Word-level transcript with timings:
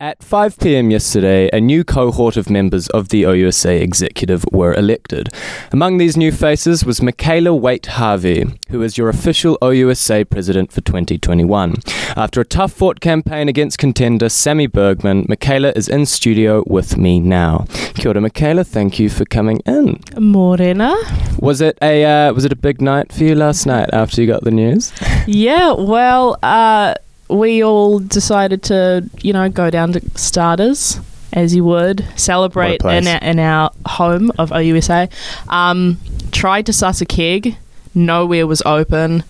At 0.00 0.22
5 0.22 0.60
pm 0.60 0.92
yesterday, 0.92 1.50
a 1.52 1.60
new 1.60 1.82
cohort 1.82 2.36
of 2.36 2.48
members 2.48 2.86
of 2.90 3.08
the 3.08 3.24
OUSA 3.24 3.80
executive 3.80 4.44
were 4.52 4.72
elected. 4.72 5.28
Among 5.72 5.98
these 5.98 6.16
new 6.16 6.30
faces 6.30 6.84
was 6.84 7.02
Michaela 7.02 7.52
Waite 7.52 7.86
Harvey, 7.86 8.44
who 8.68 8.80
is 8.82 8.96
your 8.96 9.08
official 9.08 9.58
OUSA 9.60 10.30
president 10.30 10.70
for 10.70 10.82
2021. 10.82 11.78
After 12.16 12.40
a 12.40 12.44
tough 12.44 12.74
fought 12.74 13.00
campaign 13.00 13.48
against 13.48 13.78
contender 13.78 14.28
Sammy 14.28 14.68
Bergman, 14.68 15.26
Michaela 15.28 15.72
is 15.74 15.88
in 15.88 16.06
studio 16.06 16.62
with 16.68 16.96
me 16.96 17.18
now. 17.18 17.66
Kia 17.96 18.12
ora, 18.12 18.20
Michaela. 18.20 18.62
Thank 18.62 19.00
you 19.00 19.10
for 19.10 19.24
coming 19.24 19.58
in. 19.66 19.98
Morena. 20.16 20.94
Was 21.40 21.60
it 21.60 21.76
a 21.82 22.04
uh, 22.04 22.32
was 22.34 22.44
it 22.44 22.52
a 22.52 22.56
big 22.56 22.80
night 22.80 23.12
for 23.12 23.24
you 23.24 23.34
last 23.34 23.66
night 23.66 23.90
after 23.92 24.20
you 24.20 24.28
got 24.28 24.44
the 24.44 24.52
news? 24.52 24.92
Yeah, 25.26 25.72
well, 25.72 26.38
uh, 26.44 26.94
we 27.28 27.62
all 27.62 27.98
decided 27.98 28.62
to, 28.64 29.08
you 29.20 29.32
know, 29.32 29.48
go 29.48 29.70
down 29.70 29.92
to 29.92 30.00
Starters 30.18 31.00
as 31.32 31.54
you 31.54 31.62
would 31.64 32.04
celebrate 32.16 32.82
in 32.84 33.06
our, 33.06 33.18
in 33.18 33.38
our 33.38 33.70
home 33.86 34.32
of 34.38 34.50
OUSA. 34.50 35.10
Um, 35.48 35.98
tried 36.32 36.66
to 36.66 36.72
suss 36.72 37.00
a 37.02 37.06
keg, 37.06 37.56
nowhere 37.94 38.46
was 38.46 38.62
open. 38.64 39.24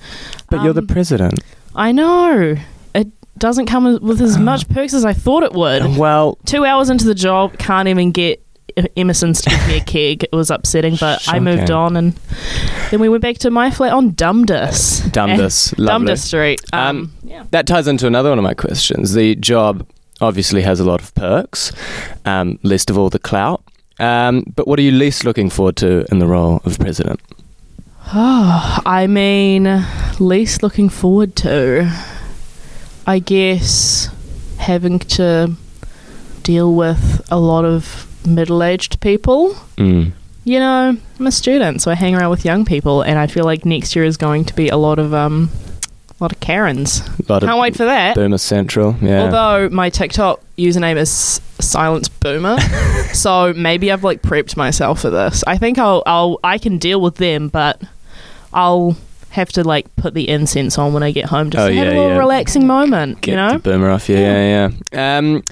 But 0.50 0.62
you're 0.62 0.73
the 0.73 0.80
Um, 0.80 0.87
president. 0.87 1.40
I 1.74 1.92
know 1.92 2.56
it 2.95 3.09
doesn't 3.38 3.66
come 3.66 3.98
with 4.01 4.20
as 4.20 4.38
much 4.38 4.68
perks 4.68 4.95
as 4.95 5.04
I 5.04 5.12
thought 5.12 5.42
it 5.42 5.52
would. 5.52 5.96
Well, 5.96 6.38
Two 6.46 6.65
hours 6.65 6.88
into 6.90 7.04
the 7.04 7.15
job, 7.15 7.59
can't 7.59 7.88
even 7.88 8.12
get 8.12 8.40
Emerson's 8.96 9.42
to 9.42 9.51
give 9.51 9.66
me 9.66 9.76
a 9.78 9.80
keg. 9.84 10.23
It 10.24 10.32
was 10.32 10.51
upsetting, 10.52 10.96
but 11.01 11.28
I 11.28 11.40
moved 11.40 11.70
on, 11.70 11.96
and 11.96 12.12
then 12.92 13.01
we 13.01 13.09
went 13.09 13.23
back 13.23 13.38
to 13.38 13.51
my 13.51 13.73
flat 13.73 13.92
on 13.92 14.12
Dundas. 14.12 15.01
Dundas, 15.10 15.73
lovely. 15.78 15.87
Dundas 16.06 16.23
Street. 16.24 16.60
Um, 16.73 16.80
Um, 16.96 17.12
yeah. 17.38 17.47
That 17.51 17.66
ties 17.66 17.87
into 17.87 18.06
another 18.06 18.30
one 18.30 18.38
of 18.38 18.45
my 18.45 18.55
questions. 18.55 19.15
The 19.15 19.34
job 19.37 19.87
obviously 20.20 20.62
has 20.62 20.80
a 20.80 20.84
lot 20.84 21.01
of 21.01 21.15
perks, 21.15 21.73
um, 22.24 22.59
least 22.62 22.91
of 22.91 22.98
all 22.98 23.10
the 23.10 23.19
clout. 23.19 23.62
Um, 23.98 24.45
but 24.54 24.66
what 24.68 24.79
are 24.79 24.82
you 24.82 24.93
least 24.93 25.24
looking 25.24 25.51
forward 25.51 25.77
to 25.77 26.04
in 26.10 26.18
the 26.18 26.27
role 26.27 26.60
of 26.65 26.79
president? 26.79 27.21
Oh, 28.12 28.79
I 28.87 29.07
mean, 29.07 29.85
least 30.18 30.62
looking 30.62 30.88
forward 30.88 31.37
to, 31.37 31.90
I 33.07 33.18
guess, 33.18 34.09
having 34.59 34.99
to 35.01 35.55
deal 36.43 36.74
with 36.74 37.27
a 37.30 37.38
lot 37.38 37.65
of 37.65 38.07
middle 38.27 38.62
aged 38.62 39.01
people. 39.01 39.55
Mm. 39.77 40.12
You 40.45 40.59
know, 40.59 40.96
I'm 41.21 41.27
a 41.27 41.32
student, 41.32 41.82
so 41.82 41.90
I 41.90 41.95
hang 41.95 42.15
around 42.15 42.30
with 42.30 42.45
young 42.45 42.65
people, 42.65 43.02
and 43.02 43.18
I 43.18 43.27
feel 43.27 43.45
like 43.45 43.66
next 43.66 43.95
year 43.95 44.05
is 44.05 44.16
going 44.16 44.46
to 44.46 44.55
be 44.55 44.68
a 44.68 44.77
lot 44.77 44.99
of 44.99 45.12
um, 45.12 45.51
a 46.21 46.24
lot 46.24 46.33
of 46.33 46.41
Karens. 46.41 47.01
Lot 47.29 47.41
Can't 47.43 47.52
of 47.52 47.59
wait 47.61 47.77
for 47.77 47.85
that. 47.85 48.15
Boomer 48.16 48.38
Central. 48.38 48.97
Yeah. 49.01 49.23
Although 49.24 49.69
my 49.69 49.88
TikTok 49.91 50.41
username 50.57 50.97
is 50.97 51.41
Silence 51.61 52.09
Boomer, 52.09 52.59
so 53.13 53.52
maybe 53.55 53.93
I've 53.93 54.02
like 54.05 54.23
prepped 54.23 54.57
myself 54.57 55.01
for 55.02 55.11
this. 55.11 55.45
I 55.46 55.59
think 55.59 55.79
I'll, 55.79 56.02
I'll 56.07 56.41
I 56.43 56.59
can 56.59 56.79
deal 56.79 57.01
with 57.01 57.16
them, 57.16 57.49
but 57.49 57.80
I'll 58.52 58.96
have 59.30 59.51
to 59.51 59.63
like 59.63 59.95
put 59.96 60.15
the 60.15 60.29
incense 60.29 60.79
on 60.79 60.93
when 60.93 61.02
I 61.02 61.11
get 61.13 61.27
home 61.27 61.51
just 61.51 61.63
Oh, 61.63 61.69
to 61.69 61.74
have 61.74 61.87
yeah, 61.87 61.93
a 61.93 61.95
little 61.95 62.09
yeah. 62.13 62.19
relaxing 62.19 62.66
moment. 62.66 63.21
Get 63.21 63.33
you 63.33 63.37
the 63.37 63.52
know, 63.52 63.59
boomer 63.59 63.91
off 63.91 64.09
you. 64.09 64.16
Yeah, 64.16 64.71
yeah. 64.93 65.19
Um, 65.19 65.44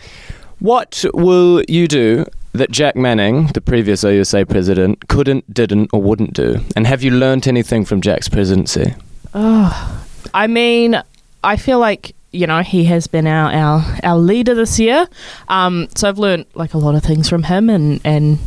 what 0.59 1.05
will 1.13 1.63
you 1.69 1.87
do 1.87 2.25
that 2.55 2.71
Jack 2.71 2.97
Manning, 2.97 3.49
the 3.49 3.61
previous 3.61 4.03
USA 4.03 4.45
president, 4.45 5.07
couldn't, 5.09 5.53
didn't, 5.53 5.91
or 5.93 6.01
wouldn't 6.03 6.33
do? 6.33 6.61
And 6.75 6.87
have 6.87 7.03
you 7.03 7.11
learnt 7.11 7.47
anything 7.47 7.85
from 7.85 8.01
Jack's 8.01 8.29
presidency? 8.31 8.95
oh, 9.35 10.03
I 10.35 10.47
mean, 10.47 11.01
I 11.43 11.57
feel 11.57 11.79
like 11.79 12.15
you 12.33 12.47
know 12.47 12.63
he 12.63 12.85
has 12.85 13.07
been 13.07 13.27
our 13.27 13.53
our, 13.53 13.99
our 14.03 14.17
leader 14.19 14.55
this 14.55 14.79
year. 14.79 15.07
Um, 15.49 15.89
so 15.95 16.09
I've 16.09 16.19
learned 16.19 16.47
like 16.55 16.75
a 16.75 16.79
lot 16.79 16.95
of 16.95 17.03
things 17.03 17.29
from 17.29 17.45
him, 17.45 17.71
and 17.71 18.01
and 18.05 18.39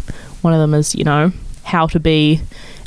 one 0.41 0.53
of 0.53 0.59
them 0.59 0.73
is 0.73 0.95
you 0.95 1.03
know 1.03 1.31
how 1.63 1.87
to 1.87 1.99
be 1.99 2.41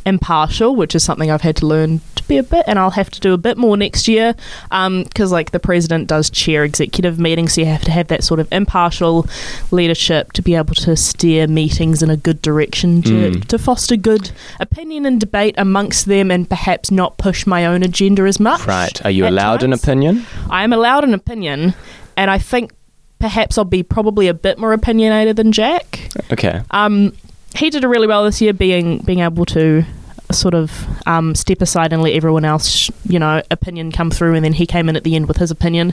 impartial, 0.04 0.74
which 0.76 0.94
is 0.94 1.02
something 1.02 1.30
I've 1.30 1.42
had 1.42 1.56
to 1.56 1.66
learn 1.66 2.00
to 2.16 2.22
be 2.24 2.36
a 2.38 2.42
bit, 2.42 2.64
and 2.66 2.78
I'll 2.78 2.90
have 2.90 3.10
to 3.10 3.20
do 3.20 3.32
a 3.32 3.38
bit 3.38 3.56
more 3.56 3.76
next 3.76 4.08
year. 4.08 4.34
Because 4.70 5.32
like 5.32 5.50
the 5.50 5.60
president 5.60 6.08
does 6.08 6.30
chair 6.30 6.64
executive 6.64 7.18
meetings, 7.18 7.54
so 7.54 7.60
you 7.60 7.66
have 7.66 7.82
to 7.82 7.90
have 7.90 8.08
that 8.08 8.24
sort 8.24 8.40
of 8.40 8.48
impartial 8.52 9.26
leadership 9.70 10.32
to 10.32 10.42
be 10.42 10.54
able 10.54 10.74
to 10.74 10.96
steer 10.96 11.46
meetings 11.46 12.02
in 12.02 12.10
a 12.10 12.16
good 12.16 12.42
direction 12.42 13.02
to, 13.02 13.12
Mm. 13.12 13.44
to 13.46 13.58
foster 13.58 13.96
good 13.96 14.30
opinion 14.60 15.06
and 15.06 15.20
debate 15.20 15.54
amongst 15.58 16.06
them, 16.06 16.30
and 16.30 16.48
perhaps 16.48 16.90
not 16.90 17.18
push 17.18 17.46
my 17.46 17.66
own 17.66 17.82
agenda 17.82 18.22
as 18.24 18.40
much. 18.40 18.66
Right. 18.66 19.04
Are 19.04 19.10
you 19.10 19.26
allowed 19.26 19.62
an 19.62 19.72
opinion? 19.72 20.26
I 20.50 20.64
am 20.64 20.72
allowed 20.72 21.04
an 21.04 21.14
opinion, 21.14 21.74
and 22.16 22.30
I 22.30 22.38
think 22.38 22.72
perhaps 23.18 23.56
I'll 23.56 23.64
be 23.64 23.82
probably 23.82 24.26
a 24.28 24.34
bit 24.34 24.58
more 24.58 24.72
opinionated 24.72 25.36
than 25.36 25.52
Jack. 25.52 26.08
Okay. 26.32 26.60
Um, 26.72 27.12
he 27.54 27.70
did 27.70 27.84
it 27.84 27.88
really 27.88 28.06
well 28.06 28.24
this 28.24 28.40
year, 28.40 28.52
being 28.52 28.98
being 28.98 29.20
able 29.20 29.44
to 29.46 29.84
sort 30.30 30.54
of 30.54 30.86
um, 31.06 31.34
step 31.34 31.60
aside 31.60 31.92
and 31.92 32.02
let 32.02 32.14
everyone 32.14 32.44
else, 32.44 32.90
you 33.04 33.18
know, 33.18 33.42
opinion 33.50 33.92
come 33.92 34.10
through, 34.10 34.34
and 34.34 34.44
then 34.44 34.52
he 34.52 34.66
came 34.66 34.88
in 34.88 34.96
at 34.96 35.04
the 35.04 35.14
end 35.14 35.28
with 35.28 35.36
his 35.36 35.50
opinion. 35.50 35.92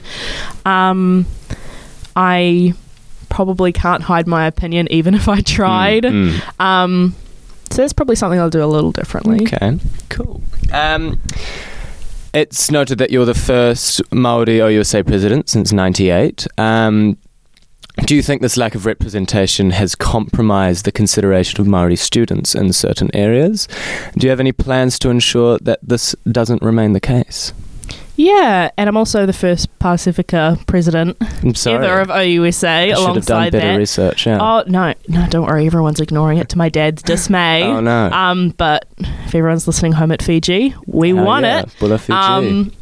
Um, 0.64 1.26
I 2.16 2.74
probably 3.28 3.72
can't 3.72 4.02
hide 4.02 4.26
my 4.26 4.46
opinion, 4.46 4.88
even 4.90 5.14
if 5.20 5.28
I 5.28 5.40
tried. 5.40 6.04
Mm, 6.04 6.32
mm. 6.32 6.64
Um, 6.64 7.14
so 7.70 7.82
that's 7.82 7.92
probably 7.92 8.16
something 8.16 8.40
I'll 8.40 8.50
do 8.50 8.64
a 8.64 8.66
little 8.66 8.92
differently. 8.92 9.46
Okay, 9.46 9.78
cool. 10.08 10.42
Um, 10.72 11.20
it's 12.32 12.70
noted 12.70 12.98
that 12.98 13.10
you're 13.10 13.24
the 13.24 13.34
first 13.34 14.02
Maori 14.12 14.58
OUSA 14.58 15.06
president 15.06 15.48
since 15.48 15.72
'98. 15.72 16.46
Do 18.06 18.16
you 18.16 18.22
think 18.22 18.42
this 18.42 18.56
lack 18.56 18.74
of 18.74 18.86
representation 18.86 19.70
has 19.70 19.94
compromised 19.94 20.84
the 20.84 20.92
consideration 20.92 21.60
of 21.60 21.66
Maori 21.66 21.96
students 21.96 22.54
in 22.54 22.72
certain 22.72 23.10
areas? 23.14 23.68
Do 24.16 24.26
you 24.26 24.30
have 24.30 24.40
any 24.40 24.52
plans 24.52 24.98
to 25.00 25.10
ensure 25.10 25.58
that 25.58 25.78
this 25.82 26.14
doesn't 26.30 26.62
remain 26.62 26.92
the 26.92 27.00
case? 27.00 27.52
Yeah, 28.16 28.70
and 28.76 28.88
I'm 28.88 28.98
also 28.98 29.24
the 29.24 29.32
first 29.32 29.78
Pacifica 29.78 30.58
president 30.66 31.16
ever 31.66 32.00
of 32.00 32.08
OUSA 32.08 32.68
I 32.68 32.88
should 32.88 32.98
have 32.98 32.98
done 32.98 33.06
alongside 33.06 33.52
better 33.52 33.66
that. 33.66 33.76
research. 33.76 34.26
Yeah. 34.26 34.38
Oh 34.40 34.62
no, 34.66 34.92
no, 35.08 35.26
don't 35.30 35.46
worry. 35.46 35.64
Everyone's 35.66 36.00
ignoring 36.00 36.36
it 36.36 36.50
to 36.50 36.58
my 36.58 36.68
dad's 36.68 37.02
dismay. 37.02 37.62
Oh, 37.62 37.80
no. 37.80 38.10
Um, 38.10 38.50
but 38.58 38.86
if 38.98 39.34
everyone's 39.34 39.66
listening 39.66 39.92
home 39.92 40.12
at 40.12 40.20
Fiji, 40.20 40.74
we 40.86 41.14
Hell 41.14 41.24
won 41.24 41.44
yeah. 41.44 41.60
it. 41.60 41.74
Bula 41.78 41.98
Fiji. 41.98 42.12
Um, 42.12 42.72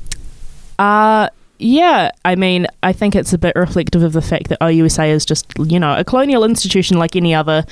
uh, 0.79 1.29
yeah. 1.59 2.11
I 2.25 2.37
mean, 2.37 2.67
I 2.83 2.93
think 2.93 3.15
it's 3.15 3.33
a 3.33 3.39
bit 3.39 3.57
reflective 3.57 4.03
of 4.03 4.13
the 4.13 4.23
fact 4.23 4.49
that 4.49 4.61
OUSA 4.61 5.09
is 5.09 5.25
just 5.25 5.47
you 5.59 5.81
know 5.81 5.97
a 5.97 6.05
colonial 6.05 6.45
institution 6.45 6.99
like 6.99 7.17
any 7.17 7.35
other 7.35 7.65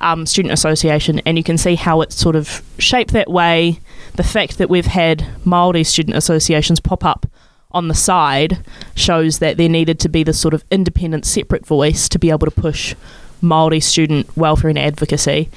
um, 0.00 0.26
student 0.26 0.52
association, 0.52 1.20
and 1.26 1.36
you 1.36 1.44
can 1.44 1.58
see 1.58 1.74
how 1.74 2.00
it's 2.00 2.14
sort 2.14 2.36
of 2.36 2.62
shaped 2.78 3.12
that 3.12 3.30
way. 3.30 3.80
The 4.14 4.22
fact 4.22 4.58
that 4.58 4.68
we've 4.70 4.86
had 4.86 5.26
Maori 5.44 5.84
student 5.84 6.16
associations 6.16 6.80
pop 6.80 7.04
up 7.04 7.26
on 7.72 7.88
the 7.88 7.94
side 7.94 8.64
shows 8.94 9.38
that 9.38 9.56
there 9.56 9.68
needed 9.68 9.98
to 10.00 10.08
be 10.08 10.22
this 10.22 10.38
sort 10.38 10.54
of 10.54 10.64
independent, 10.70 11.24
separate 11.24 11.66
voice 11.66 12.08
to 12.10 12.18
be 12.18 12.30
able 12.30 12.46
to 12.46 12.50
push 12.50 12.94
Maori 13.40 13.80
student 13.80 14.36
welfare 14.36 14.70
and 14.70 14.78
advocacy, 14.78 15.48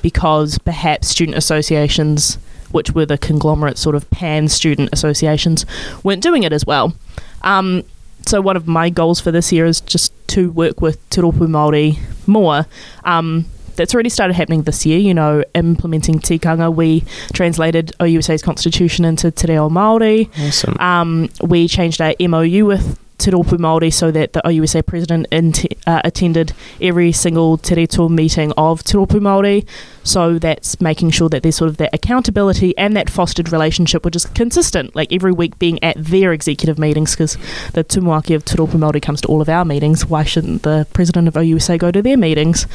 because 0.00 0.58
perhaps 0.58 1.08
student 1.08 1.36
associations, 1.36 2.38
which 2.74 2.92
were 2.92 3.06
the 3.06 3.16
conglomerate 3.16 3.78
sort 3.78 3.94
of 3.94 4.10
pan 4.10 4.48
student 4.48 4.90
associations, 4.92 5.64
weren't 6.02 6.22
doing 6.22 6.42
it 6.42 6.52
as 6.52 6.66
well. 6.66 6.94
Um, 7.42 7.84
so 8.26 8.40
one 8.40 8.56
of 8.56 8.66
my 8.66 8.90
goals 8.90 9.20
for 9.20 9.30
this 9.30 9.52
year 9.52 9.66
is 9.66 9.80
just 9.80 10.12
to 10.28 10.50
work 10.50 10.80
with 10.80 10.98
Te 11.10 11.20
Rōpū 11.20 11.46
Māori 11.46 11.98
more. 12.26 12.66
Um, 13.04 13.46
that's 13.76 13.92
already 13.92 14.08
started 14.08 14.34
happening 14.34 14.62
this 14.62 14.86
year, 14.86 14.98
you 14.98 15.12
know, 15.12 15.44
implementing 15.54 16.20
tikanga. 16.20 16.74
We 16.74 17.04
translated 17.32 17.92
OUSA's 18.00 18.42
constitution 18.42 19.04
into 19.04 19.30
Te 19.30 19.48
Reo 19.48 19.68
Māori. 19.68 20.28
awesome. 20.46 20.76
Um, 20.78 21.28
we 21.42 21.68
changed 21.68 22.00
our 22.00 22.14
MOU 22.20 22.66
with 22.66 22.98
Te 23.18 23.30
Rōpū 23.30 23.58
Māori 23.58 23.92
so 23.92 24.10
that 24.10 24.32
the 24.32 24.40
OUSA 24.44 24.84
president 24.86 25.26
int- 25.30 25.66
uh, 25.86 26.00
attended 26.04 26.52
every 26.80 27.12
single 27.12 27.56
Te 27.58 27.74
Reto 27.74 28.08
meeting 28.10 28.52
of 28.56 28.82
Te 28.82 28.96
Rōpū 28.98 29.20
Māori. 29.20 29.66
So 30.02 30.38
that's 30.38 30.80
making 30.80 31.10
sure 31.10 31.28
that 31.30 31.42
there's 31.42 31.56
sort 31.56 31.70
of 31.70 31.78
that 31.78 31.90
accountability 31.94 32.76
and 32.76 32.94
that 32.96 33.08
fostered 33.08 33.50
relationship, 33.52 34.04
which 34.04 34.16
is 34.16 34.26
consistent, 34.26 34.94
like 34.94 35.12
every 35.12 35.32
week 35.32 35.58
being 35.58 35.82
at 35.82 35.96
their 35.98 36.32
executive 36.32 36.78
meetings, 36.78 37.12
because 37.12 37.38
the 37.72 37.84
Tumuaki 37.84 38.34
of 38.34 38.44
Te 38.44 38.56
Rōpū 38.56 38.72
Māori 38.78 39.00
comes 39.00 39.20
to 39.22 39.28
all 39.28 39.40
of 39.40 39.48
our 39.48 39.64
meetings. 39.64 40.06
Why 40.06 40.24
shouldn't 40.24 40.62
the 40.62 40.86
president 40.92 41.28
of 41.28 41.34
OUSA 41.34 41.78
go 41.78 41.90
to 41.90 42.02
their 42.02 42.16
meetings? 42.16 42.66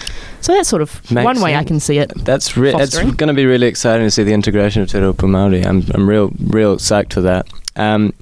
So 0.42 0.54
that's 0.54 0.70
sort 0.70 0.82
of 0.82 1.12
Makes 1.12 1.26
one 1.26 1.42
way 1.42 1.56
I 1.56 1.64
can 1.64 1.80
see 1.80 2.00
it. 2.00 2.12
That's 2.26 2.58
re- 2.58 2.74
it's 2.76 2.98
going 2.98 3.28
to 3.28 3.34
be 3.34 3.46
really 3.46 3.68
exciting 3.68 4.06
to 4.08 4.12
see 4.12 4.24
the 4.24 4.34
integration 4.34 4.82
of 4.82 4.90
Te 4.90 4.98
Rōpū 4.98 5.30
Māori. 5.30 5.66
I'm 5.66 5.84
I'm 5.94 6.10
real 6.10 6.32
real 6.40 6.78
psyched 6.78 7.14
for 7.14 7.22
that. 7.22 7.48
Um, 7.80 8.14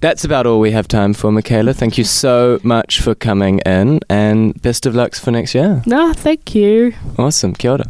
that's 0.00 0.24
about 0.24 0.46
all 0.46 0.58
we 0.58 0.70
have 0.72 0.88
time 0.88 1.14
for, 1.14 1.30
Michaela. 1.30 1.74
Thank 1.74 1.98
you 1.98 2.04
so 2.04 2.58
much 2.62 3.00
for 3.00 3.14
coming 3.14 3.60
in, 3.66 4.00
and 4.08 4.60
best 4.62 4.86
of 4.86 4.94
luck 4.94 5.14
for 5.14 5.30
next 5.30 5.54
year. 5.54 5.82
No, 5.86 6.12
thank 6.12 6.54
you. 6.54 6.94
Awesome. 7.18 7.54
Kia 7.54 7.72
ora. 7.72 7.84